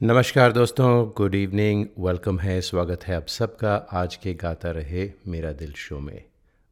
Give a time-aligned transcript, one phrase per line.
[0.00, 5.50] नमस्कार दोस्तों good evening welcome है, स्वागत है आप सबका। आज के गाता रहे मेरा
[5.52, 6.22] दिल शो में।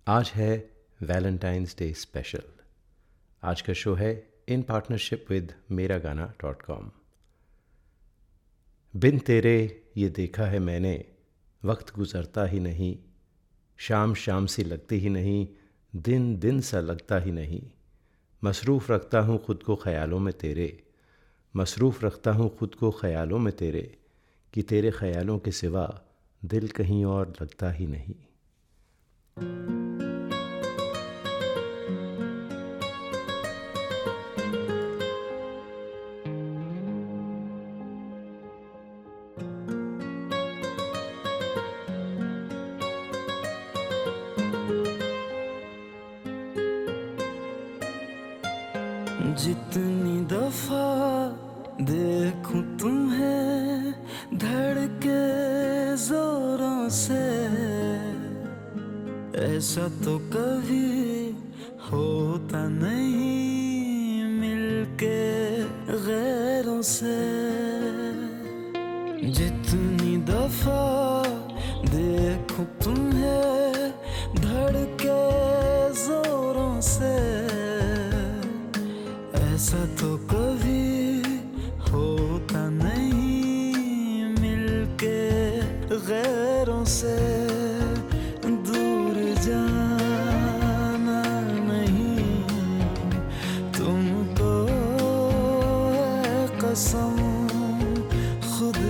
[0.06, 0.70] आज है
[1.02, 2.42] वैलेंटाइंस डे स्पेशल
[3.42, 4.10] आज का शो है
[4.48, 6.90] इन पार्टनरशिप विद मेरा गाना डॉट कॉम
[8.94, 11.04] बिन तेरे ये देखा है मैंने,
[11.62, 12.96] वक्त गुज़रता ही नहीं,
[13.78, 15.46] शाम शाम सी लगती ही नहीं,
[15.96, 17.62] दिन दिन सा लगता ही नहीं।
[18.42, 20.76] मसरूफ़ रखता हूँ ख़ुद को ख़यालों में तेरे।
[21.56, 23.98] मसरूफ़ रखता हूँ ख़ुद को ख़यालों में तेरे,
[24.54, 26.00] कि तेरे ख़यालों के सिवा
[26.44, 28.14] दिल कहीं और लगता ही नहीं।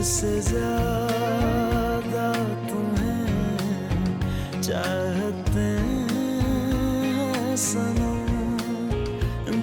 [0.09, 2.29] से ज़्यादा
[2.69, 5.67] तुम्हें चाहते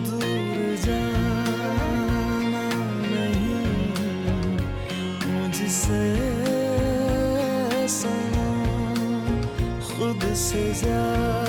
[0.06, 2.68] दूर जाना
[3.14, 3.64] नहीं
[5.26, 6.04] मुझसे
[9.90, 11.45] खुद से ज़्यादा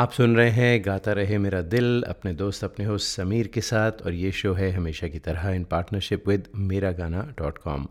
[0.00, 4.02] आप सुन रहे हैं, गाता रहे मेरा दिल, अपने दोस्त, अपने होस्ट समीर के साथ,
[4.04, 7.86] और ये शो है हमेशा की तरह इन पार्टनरशिप विद मेरा गाना डॉट कॉम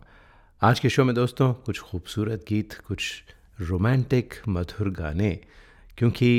[0.61, 3.23] आज के शो में दोस्तों, कुछ खूबसूरत गीत, कुछ
[3.61, 5.29] रोमांटिक मधुर गाने,
[5.97, 6.31] क्योंकि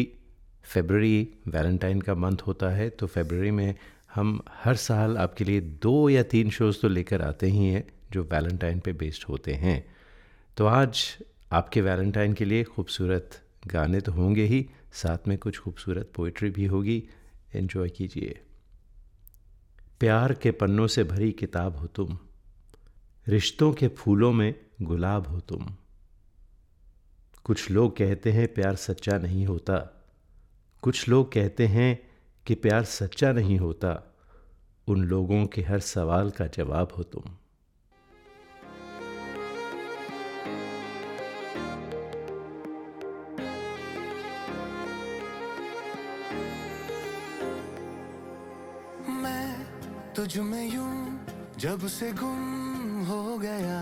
[0.64, 3.74] फेबररी वैलेंटाइन का मंथ होता है तो फेबररी में
[4.14, 8.24] हम हर साल आपके लिए दो या तीन शोज़ तो लेकर आते ही हैं, जो
[8.24, 9.84] वैलेंटाइन पे बेस्ड होते हैं।
[10.56, 11.06] तो आज
[11.52, 16.66] आपके वैलेंटाइन के लिए खूबसूरत गाने तो होंगे ही साथ में कुछ खूबसूरत पोइट्री भी
[16.66, 17.08] होगी।
[17.54, 18.40] एंजॉय कीजिए।
[20.00, 22.18] प्यार के पन्नों से भरी किताब हो तुम।
[23.28, 25.76] रिश्तों के फूलों में गुलाब हो तुम।
[27.44, 30.06] कुछ लोग कहते हैं प्यार सच्चा नहीं होता।
[30.82, 32.10] कुछ लोग कहते हैं
[32.46, 34.16] कि प्यार सच्चा नहीं होता।
[34.88, 37.36] उन लोगों के हर सवाल का जवाब हो तुम।
[50.30, 51.26] मुझमें यूँ
[51.58, 53.78] जब से गुम हो गया।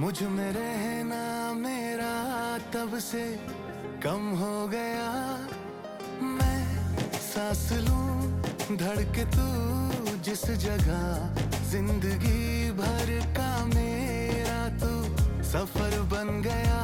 [0.00, 2.12] मुझमें रहना मेरा
[2.72, 3.24] तब से
[4.00, 5.10] कम हो गया।
[6.22, 6.60] मैं
[7.20, 8.40] सांस लूँ
[8.72, 14.92] धड़के तू जिस जगह। ज़िंदगी भर का मेरा तू
[15.44, 16.80] सफ़र बन गया।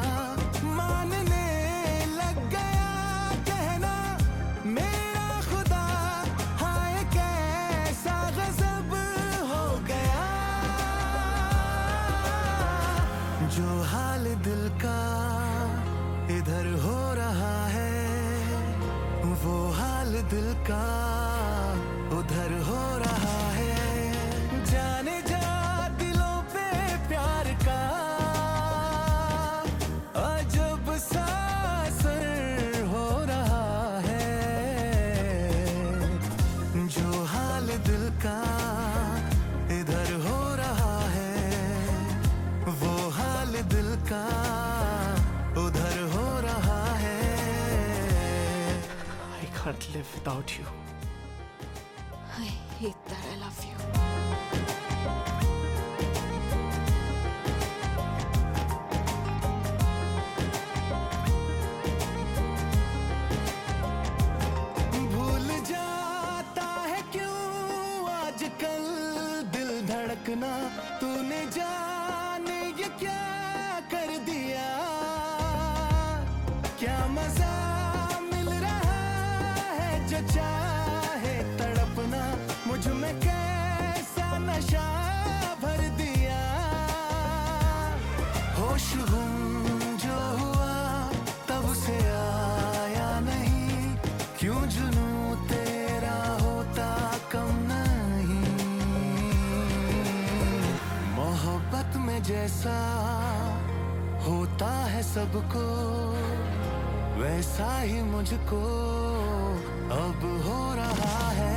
[20.65, 21.12] God.
[49.95, 50.82] live without you.
[102.53, 102.81] जैसा
[104.25, 105.65] होता है सबको
[107.21, 108.61] वैसा ही मुझको
[109.97, 111.52] अब हो रहा है।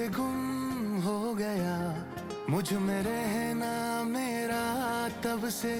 [0.00, 1.76] से गुम हो गया।
[2.50, 3.72] मुझमें रहना
[4.08, 4.64] मेरा
[5.24, 5.74] तब से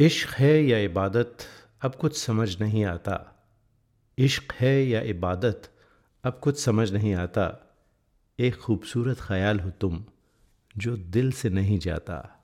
[0.00, 1.38] इश्क है या इबादत,
[1.82, 3.46] अब कुछ समझ नहीं आता।
[4.18, 5.62] इश्क है या इबादत,
[6.24, 7.76] अब कुछ समझ नहीं आता।
[8.38, 10.04] एक खूबसूरत ख्याल हो तुम,
[10.76, 12.39] जो दिल से नहीं जाता।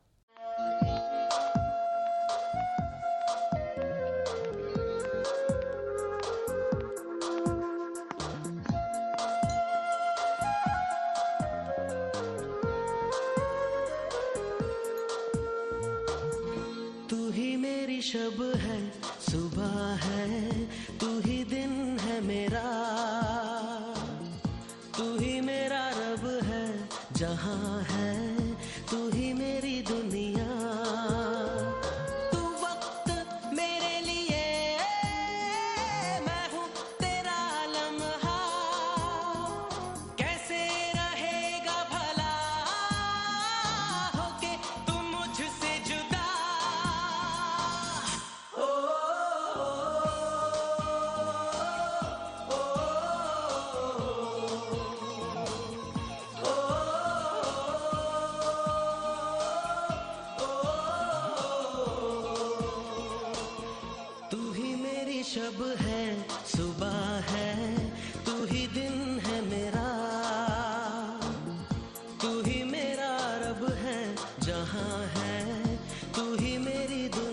[76.17, 77.26] तू ही मेरी दुनिया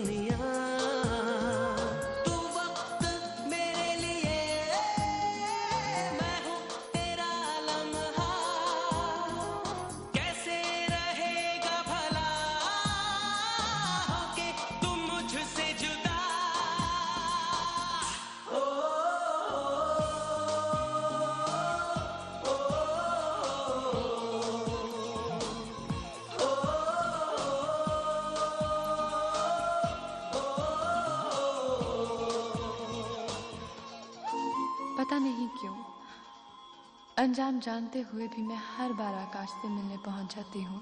[37.24, 40.80] अनजान जानते हुए भी मैं हर बार आकाश से मिलने पहुँच जाती हूँ।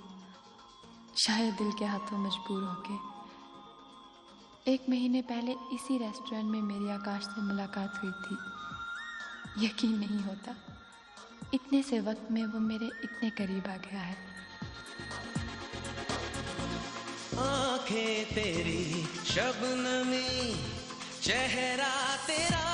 [1.16, 2.94] शायद दिल के हाथों मजबूर होके।
[4.72, 10.54] एक महीने पहले इसी रेस्टोरेंट में मेरी आकाश से मुलाकात हुई थी। यकीन नहीं होता,
[11.54, 14.16] इतने से वक्त में वो मेरे इतने करीब आ गया है।
[17.38, 20.54] आँखें तेरी शबनमी,
[21.22, 21.94] चेहरा
[22.26, 22.71] तेरा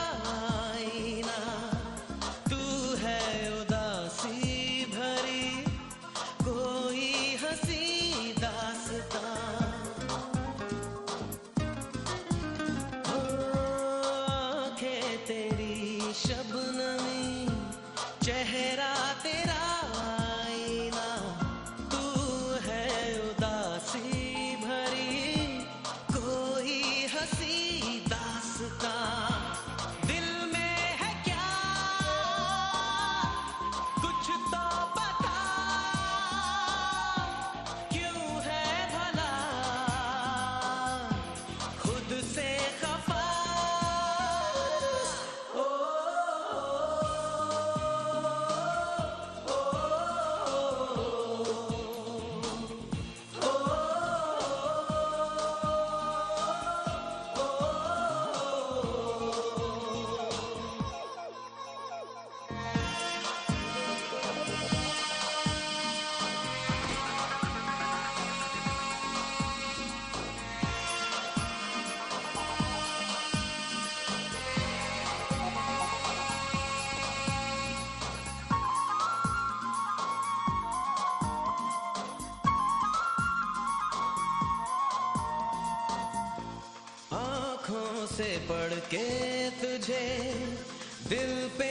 [89.88, 91.67] के तुझे दिल पे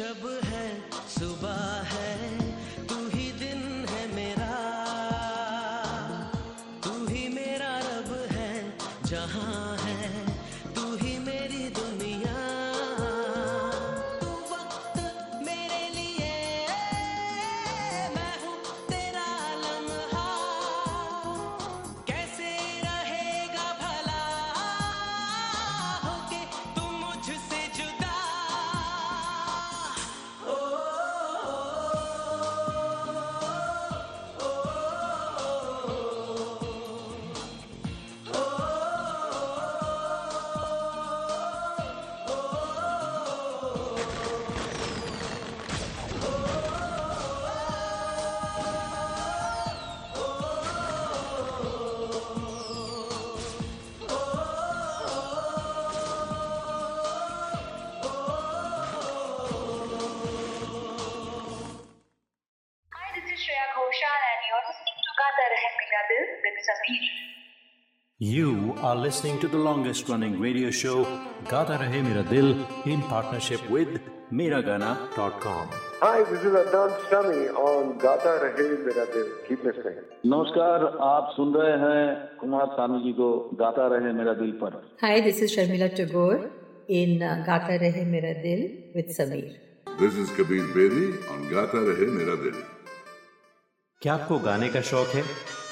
[0.00, 0.39] शब
[68.90, 70.96] are listening to the longest running radio show,
[71.48, 72.48] Gata Rahe Mera Dil,
[72.92, 74.00] in partnership with
[74.32, 75.68] Miragana.com.
[76.00, 79.28] Hi, this is Adnan Sami on Gata Rahe Mera Dil.
[79.48, 80.00] Keep listening.
[80.32, 82.02] नमस्कार आप सुन रहे हैं
[82.40, 83.28] कुमार सानू जी को
[83.62, 86.50] गाता रहे मेरा दिल पर Hi, this is Sharmila Tagore
[87.00, 88.66] in uh, Gata Rahe Mera Dil
[88.96, 89.54] with Sameer.
[90.02, 91.06] This is Kabir Bedi
[91.36, 92.60] on Gata Rahe Mera Dil.
[94.02, 95.24] क्या आपको गाने का शौक है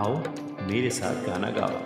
[0.00, 0.16] आओ
[0.70, 1.84] मेरे साथ गाना गाओ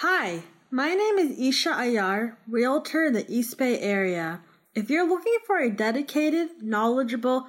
[0.00, 4.26] Hi, my name is Isha Ayar, realtor in the East Bay area.
[4.74, 7.48] If you're looking for a dedicated, knowledgeable,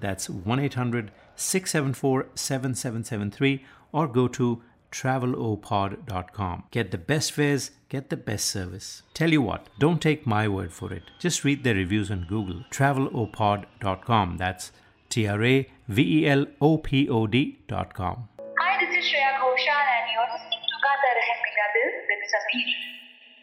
[0.00, 6.64] That's 1 800 674 7773 or go to travelopod.com.
[6.70, 9.02] Get the best fares, get the best service.
[9.14, 11.04] Tell you what, don't take my word for it.
[11.18, 12.64] Just read the reviews on Google.
[12.70, 14.36] Travelopod.com.
[14.36, 14.72] That's
[15.08, 18.28] T R A V E L O P O D.com.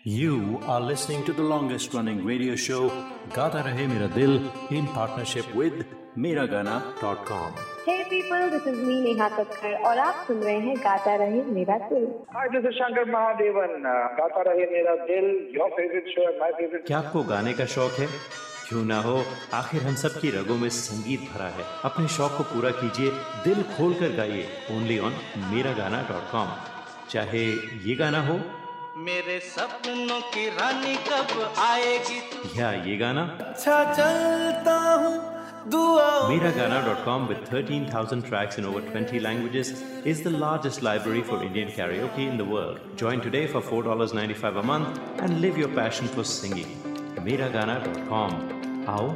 [0.08, 2.84] You are listening to the longest running radio show,
[3.34, 4.36] Gata Rahe Mera Dil,
[4.72, 7.56] in partnership with Miragana.com.
[7.86, 11.78] Hey people, this is me Neha Kakkar और आप सुन रहे हैं गाता रहे मेरा
[11.90, 13.84] दिल Hi, this is Shankar Mahadevan.
[13.84, 16.86] Uh, Gata Rahe Mera Dil, your favorite show and my favorite.
[16.88, 18.08] क्या आपको गाने का शौक है
[18.70, 19.18] क्यों ना हो
[19.60, 23.12] आखिर हम सब की रगों में संगीत भरा है अपने शौक को पूरा कीजिए
[23.44, 25.20] दिल खोल कर गाइए ओनली ऑन
[25.52, 26.56] मेरा गाना डॉट कॉम
[27.12, 27.44] चाहे
[27.90, 28.40] ये गाना हो
[29.06, 35.16] मेरे सपनों की रानी कब आएगी तू या ये गाना अच्छा चलता हूँ
[35.70, 39.72] Miragana.com with 13,000 tracks in over 20 languages
[40.12, 42.80] is the largest library for Indian karaoke in the world.
[42.96, 46.70] Join today for $4.95 a month and live your passion for singing.
[47.26, 48.38] Miragana.com.
[48.94, 49.10] आओ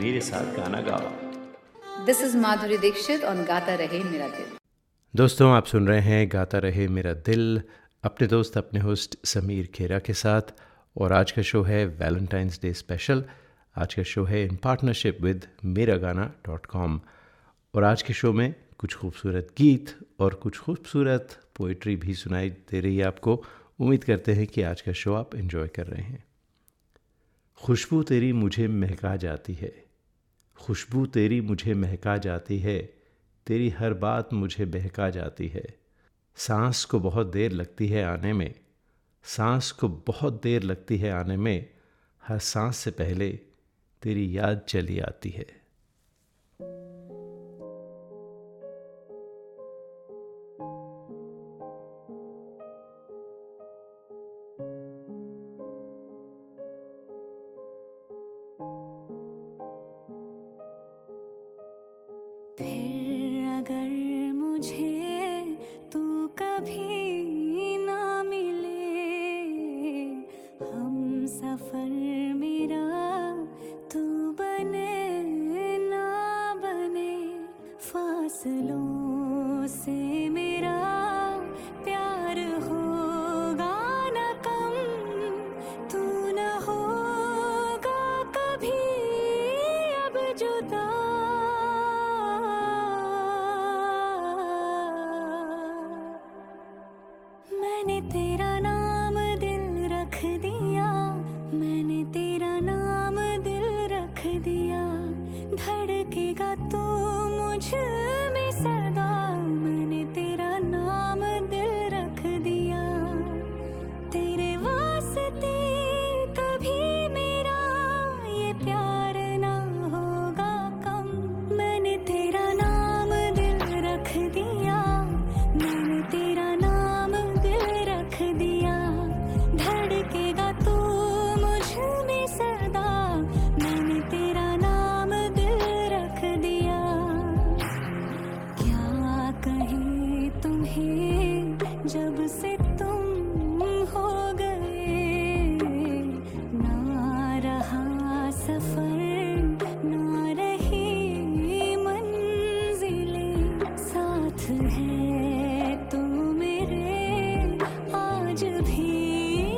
[0.00, 1.08] मेरे साथ गाना गाओ
[2.10, 4.52] This is Madhuri Dixit on Gata Rahe Mera Dil.
[5.14, 7.62] दोस्तों आप सुन रहे हैं गाता रहे मेरा दिल
[8.04, 10.42] अपने दोस्त, अपने होस्ट समीर खेरा के साथ।
[10.96, 13.24] और आज का शो है वैलेंटाइंस डे स्पेशल।
[13.76, 17.00] आज का शो है इन पार्टनरशिप विद मेरा गाना डॉट कॉम।
[17.74, 22.80] और आज के शो में कुछ खूबसूरत गीत और कुछ खूबसूरत पोइट्री भी सुनाई दे
[22.80, 23.44] रही है आपको।
[23.80, 26.24] उम्मीद करते हैं कि आज का शो आप इन्जॉय कर रहे हैं।
[27.56, 29.84] खुशबू तेरी मुझे महका जाती है।
[30.56, 32.94] खुशबू तेरी मुझे महका जाती है।
[33.46, 35.83] तेरी हर बात मुझे बहका जाती है।
[36.36, 38.54] सांस को बहुत देर लगती है आने में।
[39.24, 41.70] सांस को बहुत देर लगती है आने में।
[42.22, 43.32] हर सांस से पहले
[44.02, 45.63] तेरी याद चली आती है।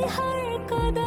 [0.09, 1.06] 和儿歌的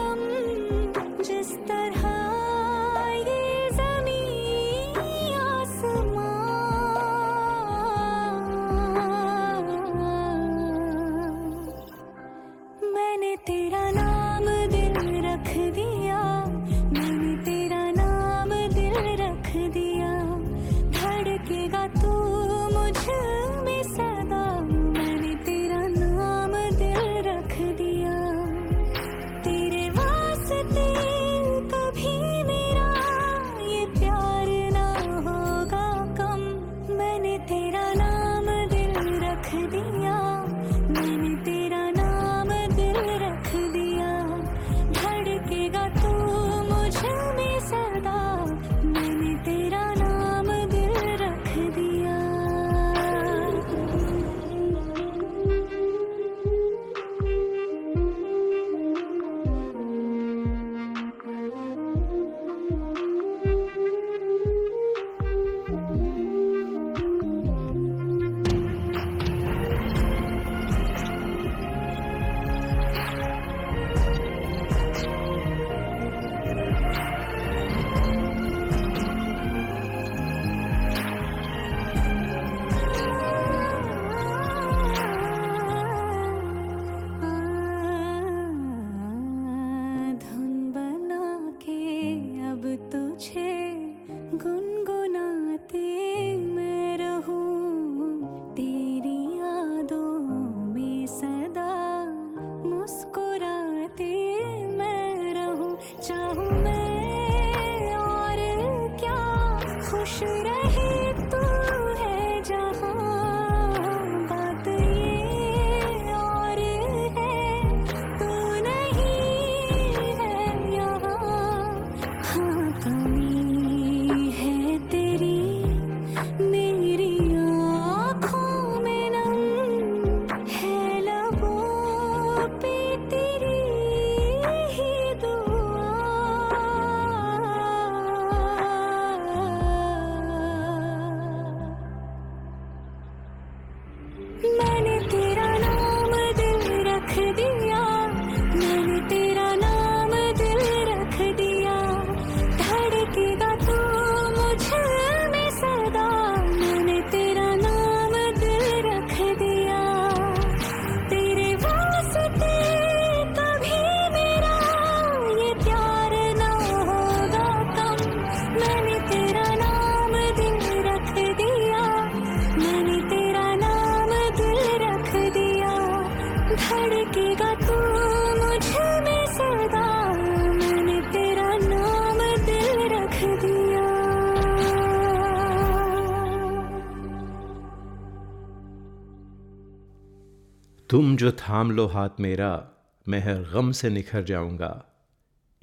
[190.99, 192.67] तुम जो थाम लो हाथ मेरा,
[193.07, 194.85] मैं हर गम से निखर जाऊँगा।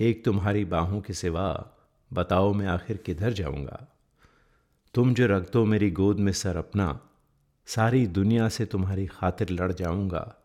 [0.01, 1.75] एक तुम्हारी बाहों के सिवा
[2.12, 3.88] बताओ मैं आखिर किधर जाऊँगा।
[4.94, 7.01] तुम जो रख दो मेरी गोद में सर अपना,
[7.66, 10.37] सारी दुनिया से तुम्हारी खातिर लड़ जाऊँगा।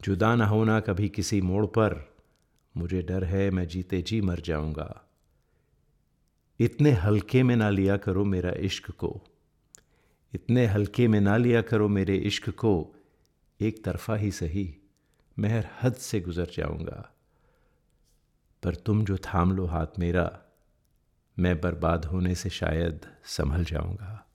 [0.00, 2.14] जुदा ना होना कभी किसी मोड़ पर,
[2.76, 5.02] मुझे डर है मैं जीते जी मर जाऊँगा।
[6.60, 9.20] इतने हल्के में ना लिया करो मेरा इश्क को,
[10.34, 12.96] इतने हल्के में ना लिया करो मेरे इश्क को
[13.60, 14.76] एक तरफा ही सही
[15.38, 17.10] मैं हर हद से गुजर जाऊँगा।
[18.62, 20.40] पर तुम जो थाम लो हाथ मेरा,
[21.38, 24.29] मैं बर्बाद होने से शायद संभल जाऊँगा।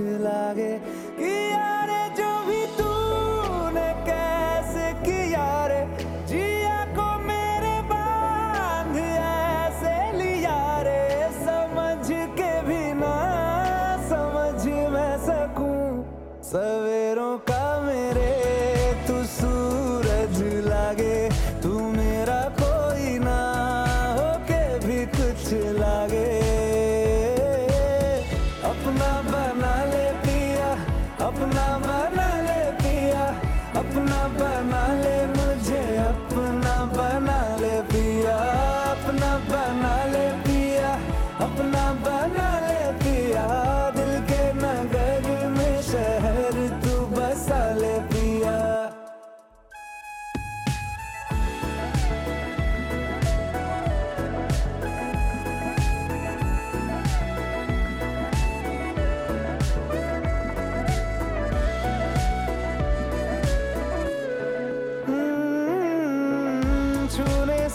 [0.00, 0.89] कुछ लागे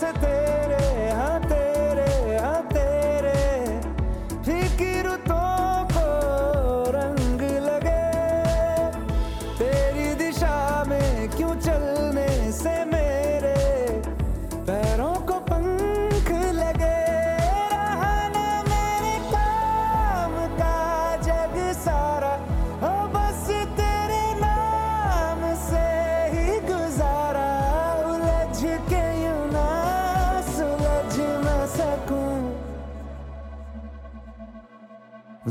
[0.06, 0.55] छूने से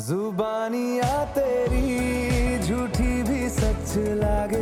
[0.07, 4.54] जुबानिया तेरी झूठी भी सच लागे।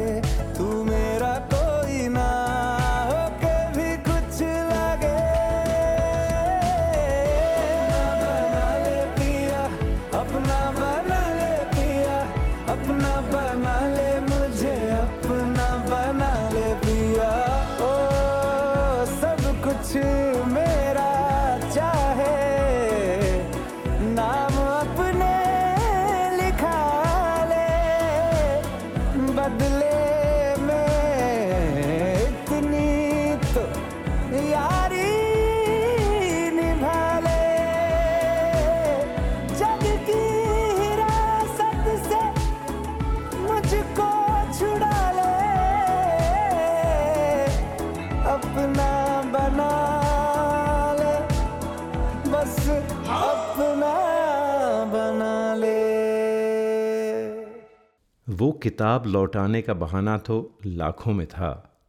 [58.42, 61.80] वो किताब लौटाने का बहाना तो लाखों में था।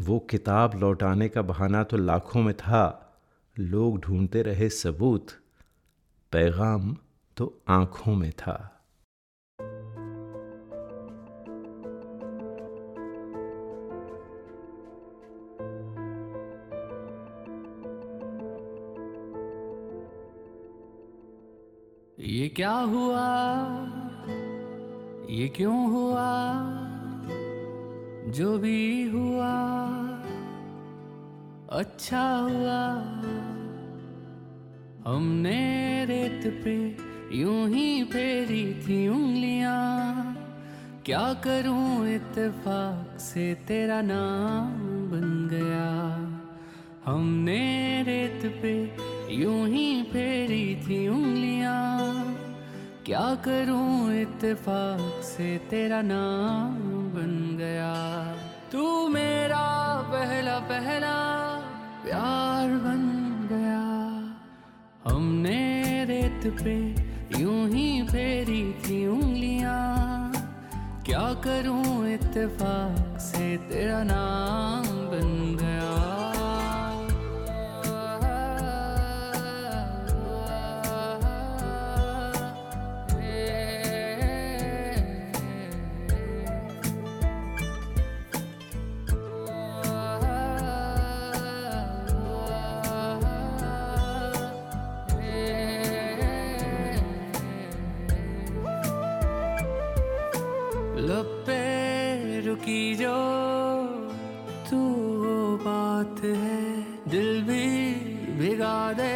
[0.00, 3.14] वो किताब लौटाने का बहाना तो लाखों में था।
[3.58, 5.26] लोग ढूंढते रहे सबूत।
[6.32, 6.96] पैगाम
[7.36, 8.86] तो आँखों में था।
[22.20, 23.75] ये क्या हुआ?
[25.30, 26.52] ये क्यों हुआ?
[28.30, 29.54] जो भी हुआ
[31.72, 32.82] अच्छा हुआ।
[35.06, 36.96] हमने रेत पे
[37.38, 40.34] यूँ ही फेरी थी उंगलियाँ।
[41.04, 44.78] क्या करूँ इत्तेफाक से तेरा नाम
[45.10, 45.92] बन गया।
[47.12, 48.96] हमने रेत पे
[49.34, 51.35] यूँ ही फेरी थी उंगलियाँ।
[53.06, 56.74] क्या करूँ इत्तेफाक से तेरा नाम
[57.14, 57.92] बन गया?
[58.72, 59.66] तू मेरा
[60.02, 61.14] पहला पहला
[62.04, 63.04] प्यार बन
[63.52, 63.84] गया।
[65.12, 66.76] हमने रेत पे
[67.40, 70.32] यूँ ही फेरी थी उंगलियाँ।
[71.06, 74.95] क्या करूँ इत्तेफाक से तेरा नाम
[108.38, 109.14] भिगा दे,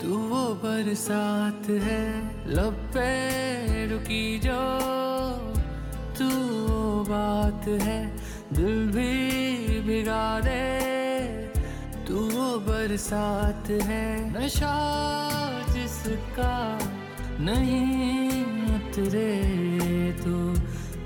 [0.00, 2.02] तू वो बरसात है,
[2.48, 3.06] लब पे
[3.86, 4.60] रुकी जो,
[6.18, 6.28] तू
[6.68, 7.98] वो बात है,
[8.52, 10.62] दिल भी भिगा दे,
[12.06, 14.76] तू वो बरसात है, नशा
[15.72, 16.54] जिसका
[17.40, 19.30] नहीं उतरे
[20.22, 20.36] तो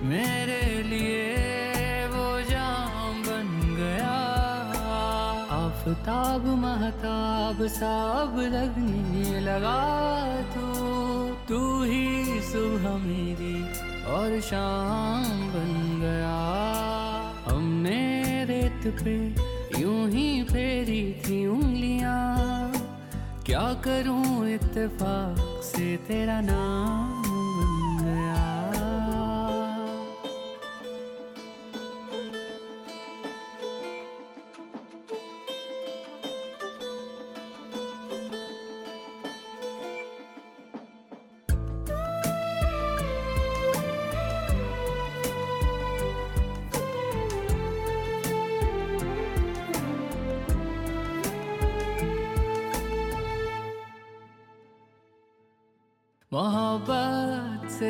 [0.06, 1.35] मेरे लिए
[6.06, 9.78] आफताब महताब साब लगने लगा
[10.54, 10.66] तू
[11.48, 13.56] तू ही सुबह मेरी
[14.14, 16.36] और शाम बन गया।
[17.48, 17.98] हमने
[18.50, 19.16] रेत पे
[19.80, 22.72] यूँ ही फेरी थी उंगलियाँ,
[23.46, 27.15] क्या करूँ इत्तेफाक से तेरा नाम?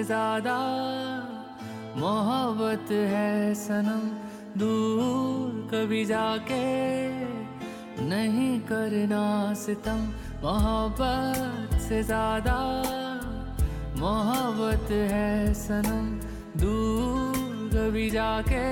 [0.07, 0.57] ज़्यादा
[1.99, 4.03] मोहब्बत है सनम,
[4.59, 6.67] दूर कभी जाके
[8.07, 9.23] नहीं करना
[9.55, 10.01] सितम।
[10.43, 12.59] मोहब्बत से ज़्यादा
[13.99, 16.07] मोहब्बत है सनम,
[16.61, 18.65] दूर कभी जाके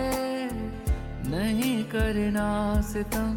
[1.30, 2.48] नहीं करना
[2.92, 3.36] सितम।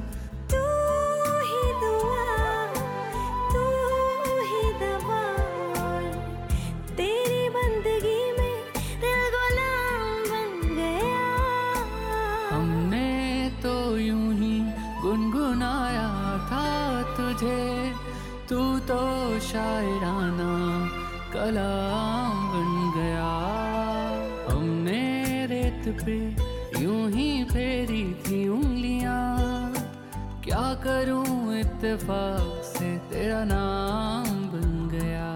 [31.87, 35.35] करूँ इत्तेफाक से तेरा नाम बन गया।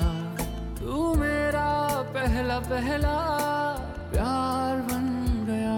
[0.80, 3.18] तू मेरा पहला पहला
[4.12, 5.08] प्यार बन
[5.48, 5.78] गया।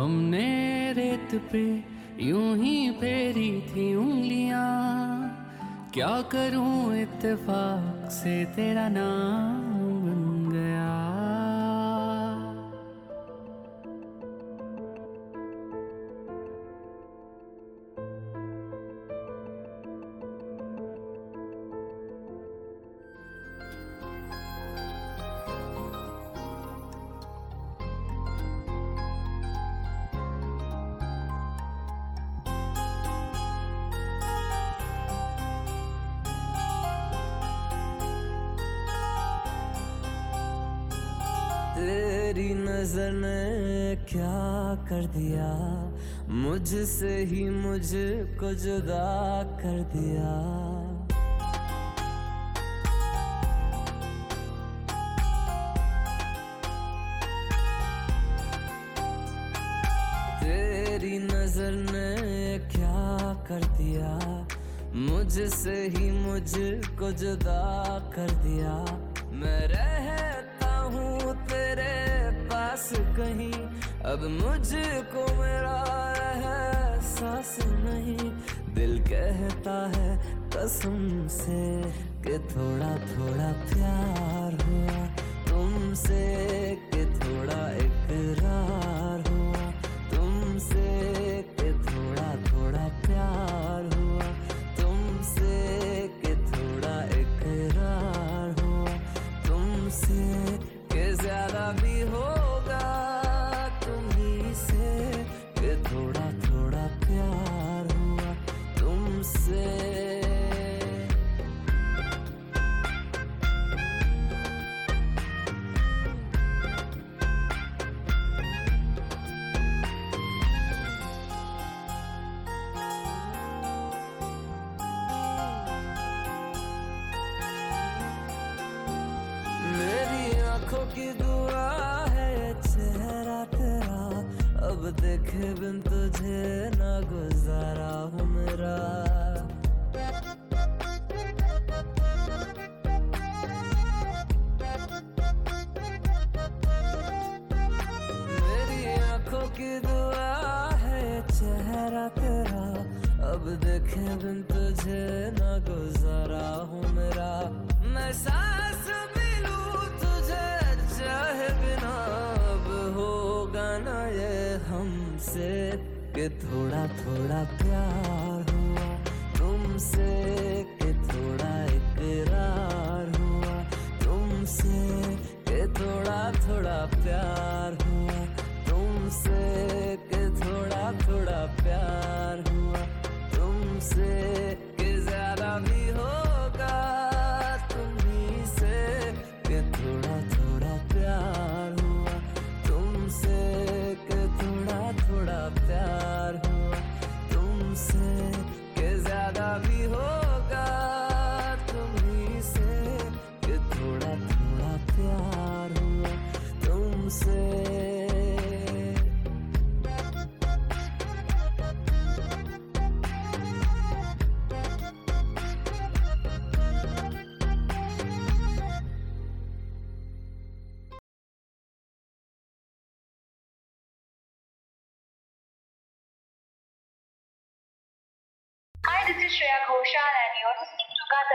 [0.00, 1.84] हमने रेत पे
[2.24, 9.53] यूँ ही फेरी थी उंगलियाँ। क्या करूँ इतफाक से तेरा नाम?
[48.64, 50.28] जुदा कर दिया।
[60.40, 62.08] तेरी नज़र ने
[62.72, 63.04] क्या
[63.48, 64.12] कर दिया?
[65.04, 67.62] मुझसे ही मुझको जुदा
[68.16, 68.74] कर दिया।
[69.34, 71.94] मैं रहता हूँ तेरे
[72.48, 73.52] पास कहीं।
[74.12, 75.78] अब मुझको मेरा
[76.24, 78.30] एहसास नहीं।
[78.74, 80.16] दिल कहता है
[80.54, 81.62] कसम से
[82.26, 84.98] कि थोड़ा थोड़ा प्यार हुआ
[85.48, 86.24] तुमसे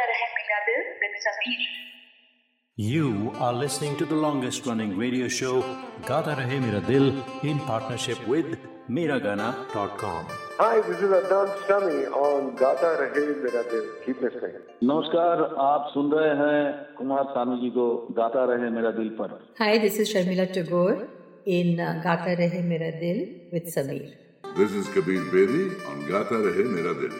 [0.07, 1.65] listening to Gata Rahe Mera Dil.
[2.75, 5.61] You are listening to the longest running radio show,
[6.05, 8.57] Gata Rahe Mera Dil, in partnership with
[8.89, 10.27] Miragana.com.
[10.57, 13.85] Hi, this is Adnan Sami on Gata Rahe Mera Dil.
[14.05, 14.55] Keep listening.
[14.83, 17.87] नमस्कार आप सुन रहे हैं कुमार सानू जी को
[18.19, 21.07] गाता रहे मेरा दिल पर Hi, this is Sharmila Tagore
[21.45, 24.13] in uh, Gata Rahe Mera Dil with Sameer.
[24.55, 27.19] This is Kabir Bedi on Gata Rahe Mera Dil.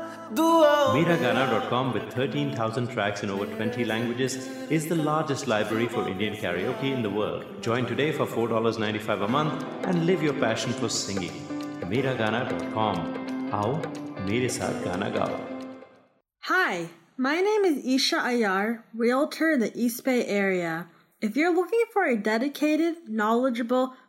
[0.33, 6.93] Miragana.com with 13,000 tracks in over 20 languages, is the largest library for Indian karaoke
[6.93, 7.43] in the world.
[7.61, 11.31] Join today for $4.95 a month and live your passion for singing.
[11.81, 13.49] Miragana.com.
[13.51, 13.81] How?
[14.25, 14.47] Mere
[14.83, 15.39] gana gao.
[16.43, 20.87] Hi, my name is Isha Ayar, realtor in the East Bay area.
[21.19, 23.93] If you're looking for a dedicated, knowledgeable,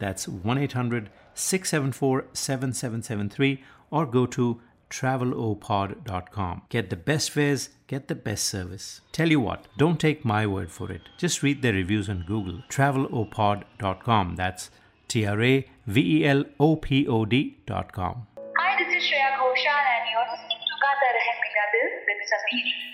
[0.00, 6.62] That's 1 800 674 7773 or go to travelopod.com.
[6.68, 9.00] Get the best fares, get the best service.
[9.12, 11.02] Tell you what, don't take my word for it.
[11.16, 12.62] Just read the reviews on Google.
[12.68, 14.36] Travelopod.com.
[14.36, 14.70] That's
[15.08, 18.26] T R A V E L O P O D.com.
[18.58, 22.90] Hi, this is Shreya Ghoshal and you're listening to Gata Rahe Mera Dil with Sameer.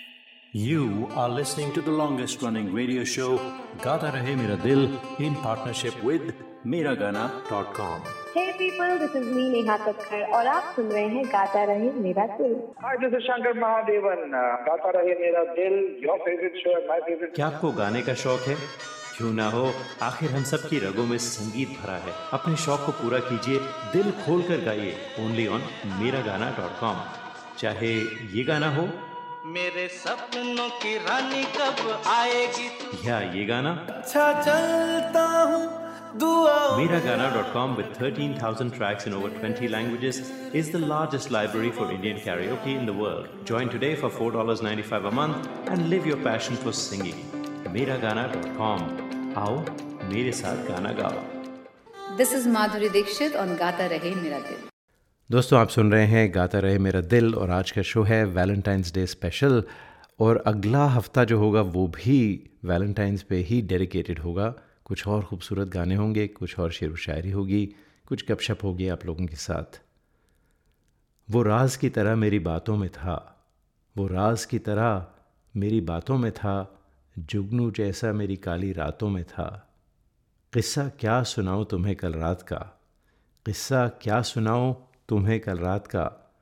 [0.53, 3.37] You are listening to the longest running radio show,
[3.81, 6.33] Gata Rahe Mera Dil, in partnership with
[6.71, 7.99] Miragana.com.
[8.37, 12.25] Hey people, this is me Neha Kakkar और आप सुन रहे हैं गाता रहे मेरा
[12.25, 14.23] दिल। Hi, this is Shankar Mahadevan.
[14.23, 17.35] Uh, Gata Rahe Mera Dil, your favorite show and my favorite.
[17.35, 18.55] क्या आपको गाने का शौक है?
[19.17, 19.73] क्यों ना हो?
[20.01, 23.59] आखिर हम सब की रगों में संगीत भरा है। अपने शौक को पूरा कीजिए
[23.93, 26.95] दिल खोल कर गाइए। ओनली ऑन मेरा गाना डॉट कॉम।
[27.57, 27.93] चाहे
[28.37, 28.89] ये गाना हो।
[29.45, 32.69] मेरे सपनों की रानी कब आएगी?
[33.09, 33.87] या ये गाना?
[33.89, 41.71] अच्छा चलता हूँ। Miragana.com with 13,000 tracks in over 20 languages is the largest library
[41.71, 43.27] for Indian karaoke in the world.
[43.45, 47.19] Join today for $4.95 a month and live your passion for singing.
[47.73, 48.79] Miragana.com.
[49.37, 49.57] आओ
[50.11, 54.57] मेरे साथ गाना गाओ this is Madhuri Dixit on गाता रहे मेरा दिल
[55.29, 58.93] दोस्तों आप सुन रहे हैं गाता रहे मेरा दिल और आज का शो है वैलेंटाइंस
[58.93, 59.63] डे स्पेशल
[60.19, 62.19] और अगला हफ़्ता जो होगा वो भी
[62.65, 64.53] वैलेंटाइंस पे ही डेडिकेटेड होगा
[64.87, 67.75] कुछ और खूबसूरत गाने होंगे, कुछ और शेर व शायरी होगी,
[68.07, 69.81] कुछ गपशप होगी आप लोगों के साथ।
[71.31, 73.45] वो राज की तरह मेरी बातों में था,
[73.97, 75.07] वो राज की तरह
[75.55, 76.79] मेरी बातों में था,
[77.19, 79.73] जुगनू जैसा मेरी काली रातों में था।
[80.53, 82.81] किस्सा क्या सुनाऊँ तुम्हें कल रात का?
[83.45, 86.33] किस्सा क्या सुनाऊँ तुम्हें कल रात का?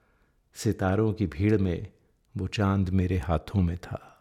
[0.53, 1.91] सितारों की भीड़ में
[2.37, 4.14] वो चाँद मेरे हाथों में था।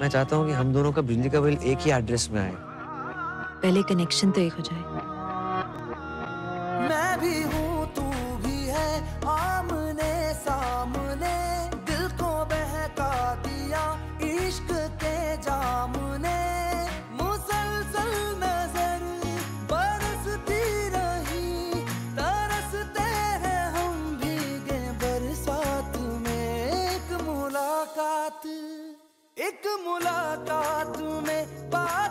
[0.00, 2.54] मैं चाहता हूँ कि हम दोनों का बिजली का बिल एक ही एड्रेस में आए।
[3.62, 4.82] पहले कनेक्शन तो एक हो जाए।
[6.88, 7.59] मैं भी हूँ
[29.50, 32.09] एक मुलाकात में बात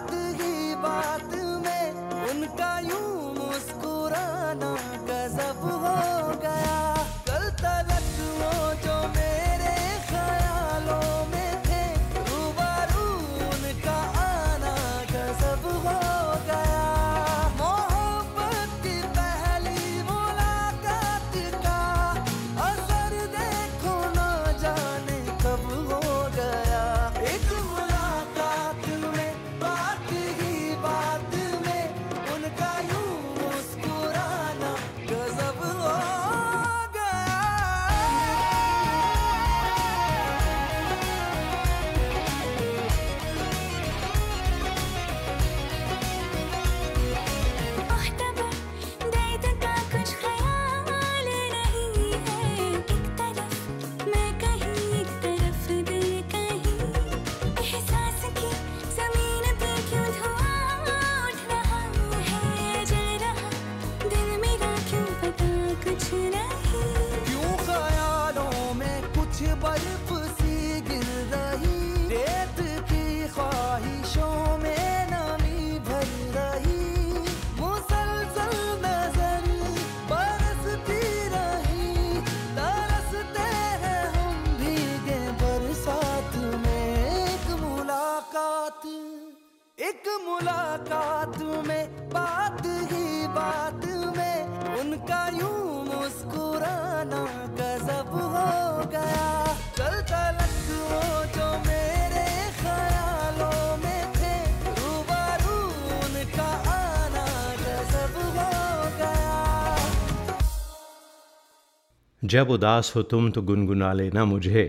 [112.30, 114.64] जब उदास हो तुम तो गुनगुना लेना मुझे।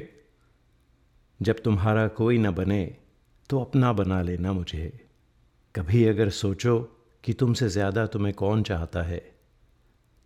[1.40, 2.84] जब तुम्हारा कोई न बने
[3.50, 4.92] तो अपना बना लेना मुझे।
[5.74, 6.78] कभी अगर सोचो
[7.24, 9.20] कि तुमसे ज़्यादा तुम्हें कौन चाहता है,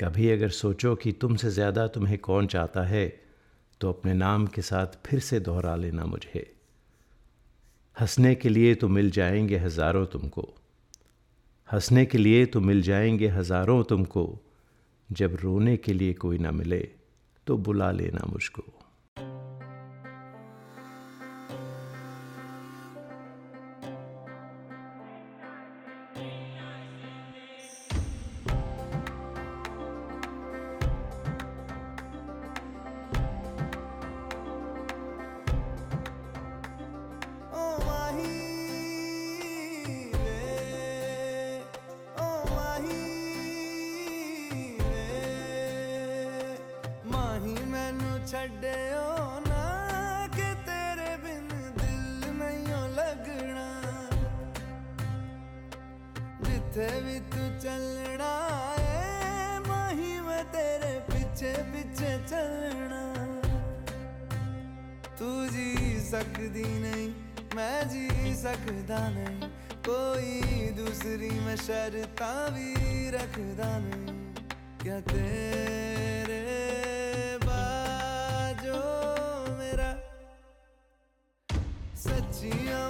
[0.01, 3.07] कभी अगर सोचो कि तुमसे ज़्यादा तुम्हें कौन चाहता है
[3.81, 6.47] तो अपने नाम के साथ फिर से दोहरा लेना मुझे।
[7.97, 10.49] हंसने के लिए तो मिल जाएँगे हज़ारों तुमको।
[11.69, 14.27] हंसने के लिए तो मिल जाएँगे हज़ारों तुमको।
[15.09, 16.89] जब रोने के लिए कोई ना मिले
[17.47, 18.84] तो बुला लेना मुझको।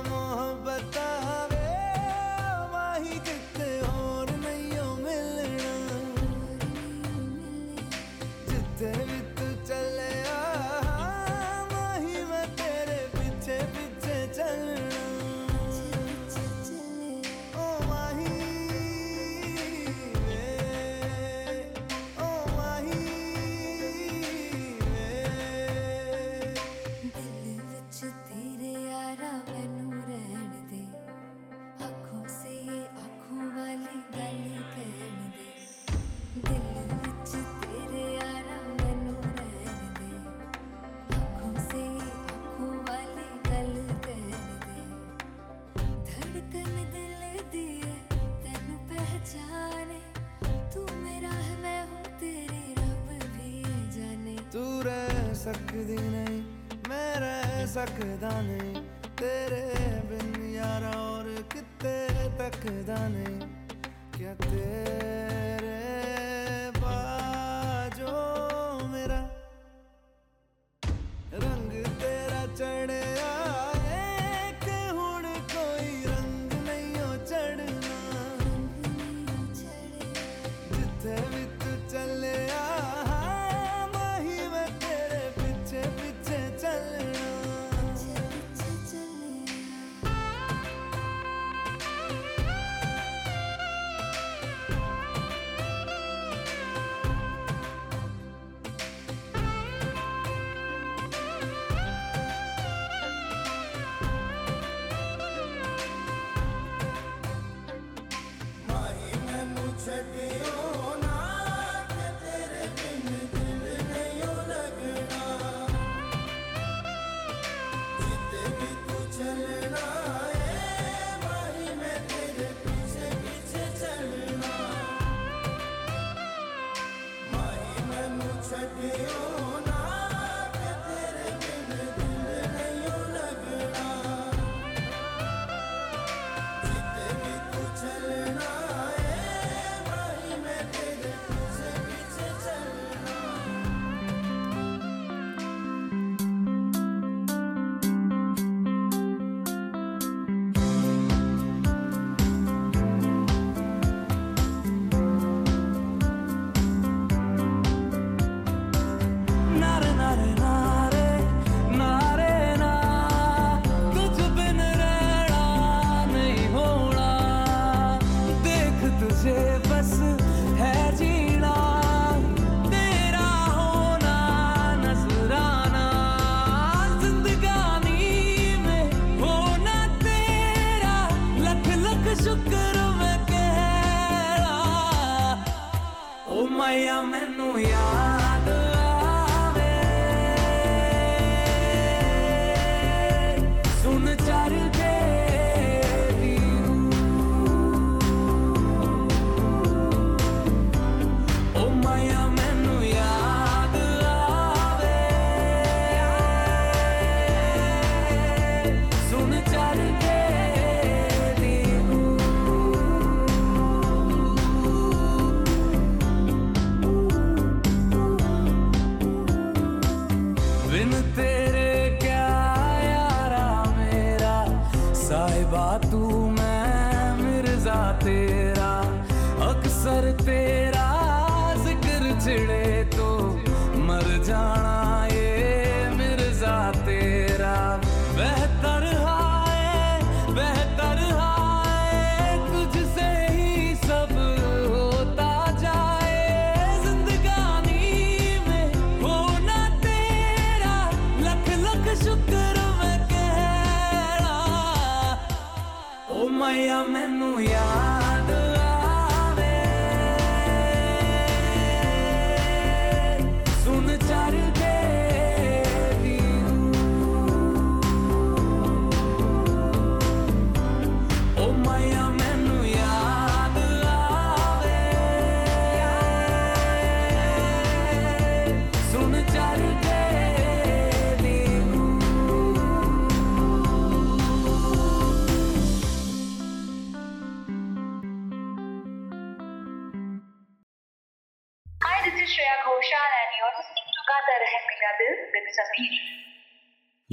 [0.08, 0.96] मोहब्बत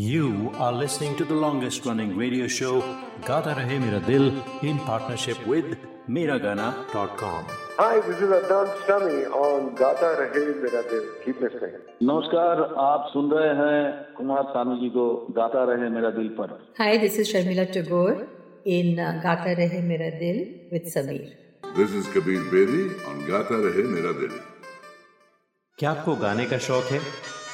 [0.02, 2.80] You are listening to the longest running radio show,
[3.24, 4.30] Gata Rahe Mera Dil,
[4.70, 5.78] in partnership with
[6.10, 7.46] Miragana.com.
[7.78, 11.04] Hi, this is Adnan Sami on Gata Rahe Mera Dil.
[11.26, 11.76] Keep listening.
[12.12, 13.84] नमस्कार आप सुन रहे हैं
[14.18, 15.06] कुमार सानू जी को
[15.40, 18.16] गाता रहे मेरा दिल पर Hi, this is Sharmila Tagore
[18.78, 20.40] in uh, Gata Rahe Mera Dil
[20.72, 21.30] with Sameer.
[21.76, 24.34] This is Kabir Bedi on Gata Rahe Mera Dil.
[25.80, 27.02] क्या आपको गाने का शौक है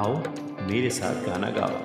[0.00, 0.14] आओ
[0.70, 1.78] मेरे साथ गाना गाओ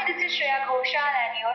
[0.06, 1.54] this is Shreya Ghoshal and you're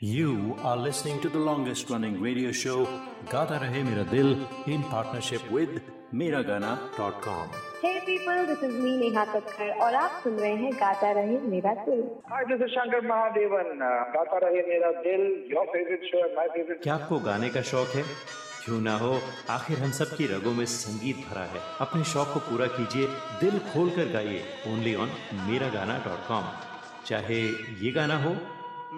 [0.00, 2.88] You are listening to the longest running radio show
[3.30, 4.30] Gata Rahe Mera Dil
[4.66, 5.80] in partnership with
[6.12, 7.50] Miragana.com.
[7.82, 11.74] Hey people, this is me Neha Kakkar और आप सुन रहे हैं गाता रहे मेरा
[11.84, 12.02] दिल
[12.32, 13.70] Hi, this is Shankar Mahadevan.
[13.80, 15.22] Uh, गाता रहे मेरा दिल,
[15.52, 16.82] your favorite show, my favorite.
[16.82, 18.02] क्या आपको गाने का शौक है
[18.64, 19.12] क्यों ना हो
[19.50, 23.06] आखिर हम सब की रगों में संगीत भरा है अपने शौक को पूरा कीजिए
[23.40, 25.10] दिल खोल कर गाइए ओनली ऑन
[25.48, 26.52] मेरा गाना डॉट कॉम
[27.06, 27.40] चाहे
[27.84, 28.36] ये गाना हो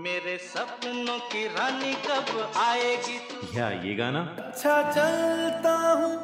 [0.05, 2.30] मेरे सपनों की रानी कब
[2.62, 6.14] आएगी या ये गाना अच्छा चलता हूँ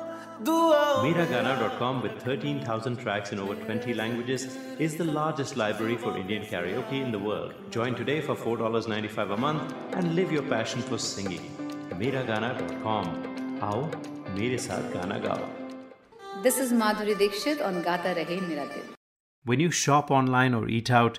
[0.47, 4.47] Miragana.com with 13,000 tracks in over 20 languages
[4.87, 7.53] is the largest library for Indian karaoke in the world.
[7.71, 11.45] Join today for $4.95 a month and live your passion for singing.
[12.01, 13.13] Miragana.com.
[13.69, 13.83] आओ
[14.39, 15.47] मेरे साथ गाना गाओ
[16.49, 18.89] This is Madhuri Dixit on Gata Rahe Mera Dil.
[19.45, 21.19] When you shop online or eat out,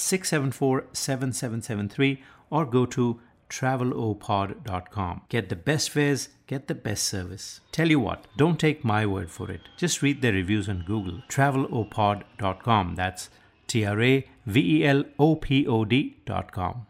[0.00, 3.20] 674 7773 or go to
[3.50, 5.22] travelopod.com.
[5.28, 7.60] Get the best fares, get the best service.
[7.72, 9.62] Tell you what, don't take my word for it.
[9.76, 11.22] Just read their reviews on Google.
[11.28, 12.94] Travelopod.com.
[12.94, 13.28] That's
[13.68, 16.86] T R A V E L O P O D.com.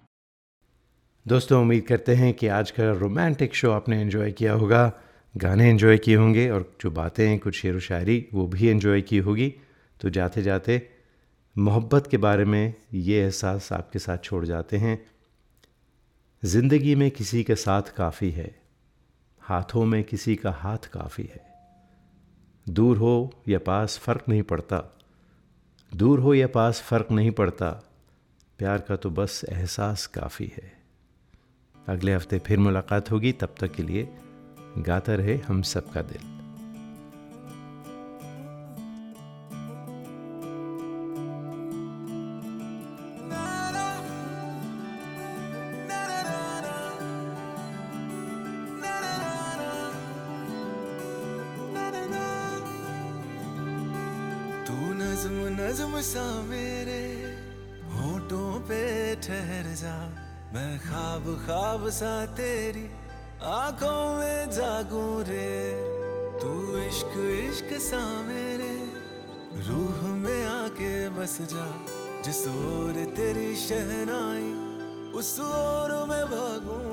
[1.27, 4.81] दोस्तों उम्मीद करते हैं कि आज का romantic show आपने enjoy किया होगा
[5.35, 9.01] गाने एंजॉय किए होंगे और जो बातें हैं कुछ शेर व शायरी वो भी एंजॉय
[9.11, 9.49] की होगी
[10.01, 10.79] तो जाते जाते
[11.59, 15.07] मोहब्बत के बारे में ये एहसास आपके साथ छोड़ जाते हैं।
[16.45, 18.63] ज़िंदगी में किसी के साथ काफ़ी है।
[19.41, 21.55] हाथों में किसी का हाथ काफ़ी है।
[22.69, 24.97] दूर हो या पास फ़र्क नहीं पड़ता।
[25.95, 27.71] दूर हो या पास फ़र्क नहीं पड़ता।
[28.59, 30.73] प्यार का तो बस एहसास काफ़ी है।
[31.89, 34.09] अगले हफ़्ते फिर मुलाकात होगी। तब तक के लिए
[34.79, 36.40] गाता रहे हम सबका दिल।
[56.03, 57.03] सा मेरे
[57.95, 59.97] होठों पे ठहर जा।
[60.55, 62.91] मैं ख्वाब ख्वाब सा तेरी
[63.43, 65.73] आँखों में जागूं रे।
[66.41, 67.15] तू इश्क
[67.51, 68.93] इश्क सा मेरे
[69.69, 71.69] रूह में आके बस जा।
[72.23, 74.53] जिस ओर तेरी शहनाई,
[75.13, 76.90] उस ओर मैं भागूं।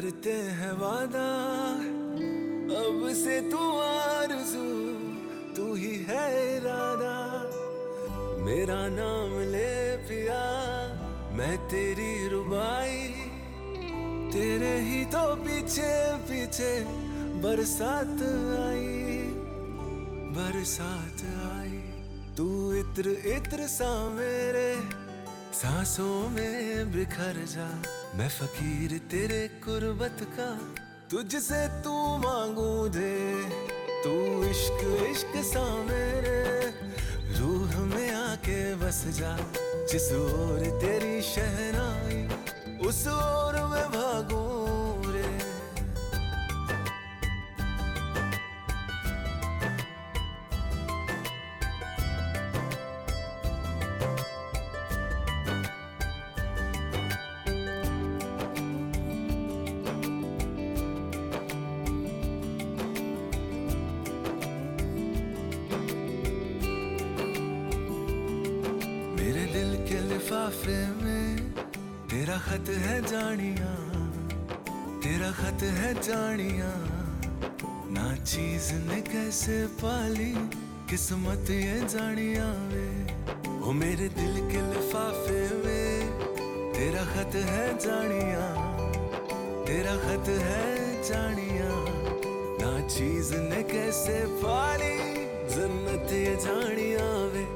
[0.00, 1.30] करते हैं वादा।
[2.80, 4.68] अब से तू आरज़ू,
[5.56, 7.16] तू ही है इरादा।
[8.44, 10.40] मेरा नाम ले पिया,
[11.32, 13.08] मैं तेरी रुबाई।
[14.32, 16.84] तेरे ही तो पीछे पीछे
[17.42, 18.22] बरसात
[18.64, 19.22] आई।
[20.32, 21.78] बरसात आई।
[22.36, 24.80] तू इत्र इत्र सा मेरे
[25.52, 30.48] सांसों में बिखर जा। मैं फकीर तेरे कुर्बत का।
[31.10, 33.12] तुझसे तू मांगू दे,
[34.04, 34.80] तू इश्क
[35.10, 36.40] इश्क सा मेरे।
[37.38, 39.36] रूह में आके बस जा,
[39.92, 42.20] जिस ओर तेरी शहनाई,
[42.88, 43.86] उस ओर मैं
[79.40, 80.32] कैसे पाली,
[80.84, 82.88] किस्मत ये जानिया वे
[83.60, 88.44] वो मेरे दिल के लिफाफे में तेरा खत है जानिया।
[89.64, 90.68] तेरा खत है
[91.08, 91.70] जानिया।
[92.60, 94.96] ना चीज़ ने कैसे पाली,
[95.56, 97.46] जन्नत ये जानिया वे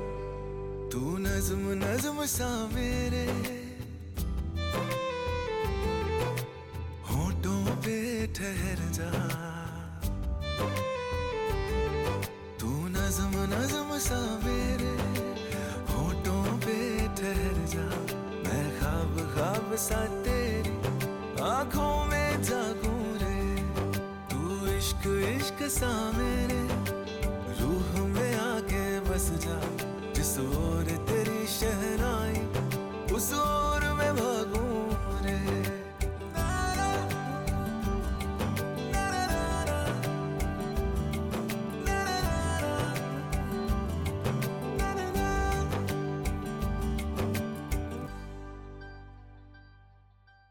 [0.88, 3.26] तू नज्म नज्म सा मेरे